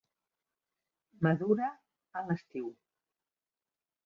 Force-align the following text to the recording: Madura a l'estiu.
Madura 1.27 1.69
a 2.21 2.25
l'estiu. 2.31 2.73